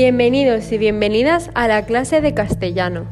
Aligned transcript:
Bienvenidos 0.00 0.70
y 0.70 0.78
bienvenidas 0.78 1.50
a 1.54 1.66
la 1.66 1.84
clase 1.84 2.20
de 2.20 2.32
castellano. 2.32 3.06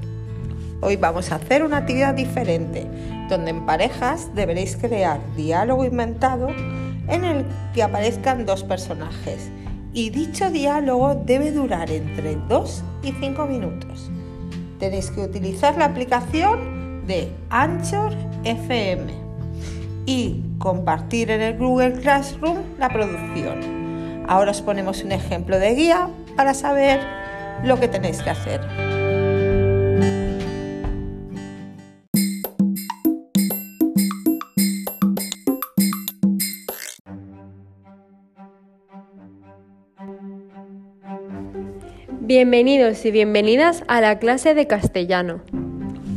Hoy 0.81 0.95
vamos 0.95 1.33
a 1.33 1.35
hacer 1.35 1.65
una 1.65 1.79
actividad 1.79 2.15
diferente, 2.15 2.87
donde 3.29 3.51
en 3.51 3.67
parejas 3.67 4.33
deberéis 4.37 4.77
crear 4.77 5.19
diálogo 5.35 5.85
inventado 5.85 6.47
en 7.09 7.25
el 7.25 7.45
que 7.75 7.83
aparezcan 7.83 8.47
dos 8.47 8.63
personajes. 8.63 9.51
Y 9.95 10.11
dicho 10.11 10.49
diálogo 10.49 11.17
debe 11.17 11.51
durar 11.51 11.91
entre 11.91 12.37
2 12.49 12.85
y 13.03 13.11
5 13.11 13.47
minutos. 13.47 14.09
Tenéis 14.79 15.11
que 15.11 15.23
utilizar 15.23 15.77
la 15.77 15.87
aplicación 15.87 17.05
de 17.05 17.33
Anchor 17.51 18.13
FM 18.45 19.13
y 20.07 20.41
compartir 20.59 21.33
en 21.33 21.41
el 21.41 21.59
Google 21.59 21.95
Classroom 21.95 22.59
la 22.79 22.89
producción. 22.91 24.25
Ahora 24.29 24.53
os 24.53 24.63
ponemos 24.63 25.03
un 25.03 25.11
ejemplo 25.11 25.59
de 25.59 25.75
guía 25.75 26.11
para 26.37 26.55
saber 26.55 27.01
lo 27.65 27.81
que 27.81 27.89
tenéis 27.89 28.23
que 28.23 28.31
hacer. 28.31 28.61
Bienvenidos 42.21 43.05
y 43.05 43.13
bienvenidas 43.13 43.85
a 43.87 44.01
la 44.01 44.19
clase 44.19 44.55
de 44.55 44.67
castellano. 44.67 45.43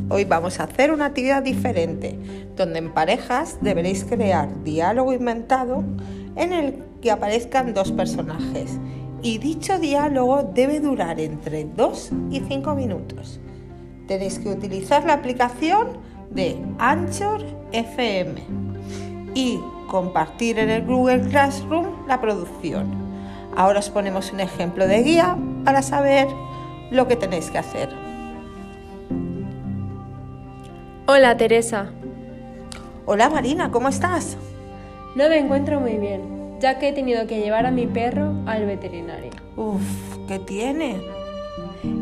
Hoy 0.09 0.25
vamos 0.25 0.59
a 0.59 0.63
hacer 0.63 0.91
una 0.91 1.05
actividad 1.05 1.43
diferente, 1.43 2.17
donde 2.55 2.79
en 2.79 2.91
parejas 2.91 3.59
deberéis 3.61 4.05
crear 4.05 4.63
diálogo 4.63 5.13
inventado 5.13 5.83
en 6.35 6.51
el 6.51 6.83
que 6.99 7.11
aparezcan 7.11 7.76
dos 7.76 7.91
personajes. 7.91 8.79
Y 9.21 9.37
dicho 9.37 9.77
diálogo 9.79 10.43
debe 10.43 10.79
durar 10.79 11.20
entre 11.20 11.65
2 11.65 12.12
y 12.31 12.39
5 12.39 12.73
minutos. 12.75 13.39
Tenéis 14.07 14.39
que 14.39 14.49
utilizar 14.49 15.03
la 15.05 15.13
aplicación 15.13 15.98
de 16.29 16.57
Anchor 16.77 17.43
FM 17.71 18.41
y 19.35 19.59
compartir 19.89 20.57
en 20.59 20.70
el 20.70 20.85
Google 20.85 21.21
Classroom 21.29 22.07
la 22.07 22.21
producción. 22.21 22.87
Ahora 23.55 23.79
os 23.79 23.89
ponemos 23.89 24.31
un 24.31 24.39
ejemplo 24.39 24.87
de 24.87 25.03
guía 25.03 25.37
para 25.65 25.81
saber 25.81 26.27
lo 26.91 27.07
que 27.07 27.15
tenéis 27.15 27.51
que 27.51 27.57
hacer. 27.57 27.89
Hola 31.07 31.35
Teresa. 31.35 31.91
Hola 33.05 33.29
Marina, 33.29 33.71
¿cómo 33.71 33.89
estás? 33.89 34.37
No 35.15 35.27
me 35.27 35.39
encuentro 35.39 35.79
muy 35.79 35.98
bien, 35.98 36.21
ya 36.60 36.79
que 36.79 36.90
he 36.90 36.93
tenido 36.93 37.27
que 37.27 37.40
llevar 37.40 37.65
a 37.65 37.71
mi 37.71 37.88
perro 37.88 38.34
al 38.46 38.65
veterinario. 38.65 39.32
Uf, 39.55 39.82
¿qué 40.27 40.40
tiene? 40.40 40.98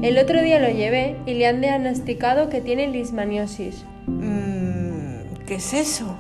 El 0.02 0.18
otro 0.18 0.42
día 0.42 0.60
lo 0.60 0.70
llevé 0.70 1.16
y 1.26 1.36
le 1.36 1.48
han 1.48 1.62
diagnosticado 1.62 2.50
que 2.50 2.62
tiene 2.62 2.88
lismaniosis. 2.88 3.86
Mm, 4.08 5.46
¿Qué 5.46 5.56
es 5.56 5.74
eso? 5.74 6.18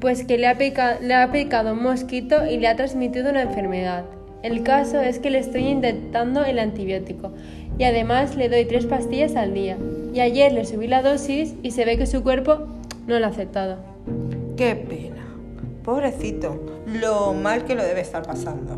Pues 0.00 0.24
que 0.24 0.36
le 0.38 0.46
ha, 0.46 0.56
le 1.00 1.14
ha 1.14 1.32
picado 1.32 1.72
un 1.72 1.82
mosquito 1.82 2.46
y 2.46 2.58
le 2.58 2.68
ha 2.68 2.76
transmitido 2.76 3.30
una 3.30 3.42
enfermedad. 3.42 4.04
El 4.42 4.62
caso 4.62 5.00
es 5.00 5.18
que 5.18 5.30
le 5.30 5.38
estoy 5.38 5.66
intentando 5.66 6.44
el 6.44 6.58
antibiótico 6.58 7.32
y 7.78 7.84
además 7.84 8.36
le 8.36 8.48
doy 8.48 8.64
tres 8.66 8.86
pastillas 8.86 9.36
al 9.36 9.54
día. 9.54 9.76
Y 10.14 10.20
ayer 10.20 10.52
le 10.52 10.64
subí 10.64 10.86
la 10.86 11.02
dosis 11.02 11.54
y 11.62 11.72
se 11.72 11.84
ve 11.84 11.98
que 11.98 12.06
su 12.06 12.22
cuerpo 12.22 12.66
no 13.06 13.18
lo 13.18 13.26
ha 13.26 13.30
aceptado. 13.30 13.78
Qué 14.56 14.76
pena. 14.76 15.15
Pobrecito, 15.86 16.60
lo 16.84 17.32
mal 17.32 17.64
que 17.64 17.76
lo 17.76 17.84
debe 17.84 18.00
estar 18.00 18.26
pasando. 18.26 18.76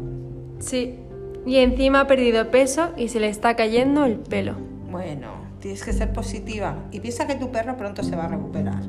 Sí, 0.58 1.00
y 1.46 1.56
encima 1.56 2.02
ha 2.02 2.06
perdido 2.06 2.50
peso 2.50 2.90
y 2.98 3.08
se 3.08 3.18
le 3.18 3.30
está 3.30 3.56
cayendo 3.56 4.04
el 4.04 4.18
pelo. 4.18 4.56
Bueno, 4.90 5.28
tienes 5.58 5.82
que 5.82 5.94
ser 5.94 6.12
positiva 6.12 6.76
y 6.90 7.00
piensa 7.00 7.26
que 7.26 7.34
tu 7.36 7.50
perro 7.50 7.78
pronto 7.78 8.02
se 8.02 8.14
va 8.14 8.26
a 8.26 8.28
recuperar. 8.28 8.82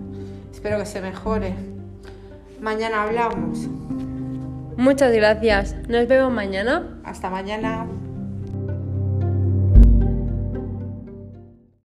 Espero 0.52 0.78
que 0.78 0.86
se 0.86 1.00
mejore. 1.00 1.54
Mañana 2.60 3.04
hablamos. 3.04 3.70
Muchas 4.76 5.14
gracias. 5.14 5.78
Nos 5.88 6.06
vemos 6.10 6.34
mañana. 6.34 7.00
Hasta 7.06 7.30
mañana. 7.30 7.88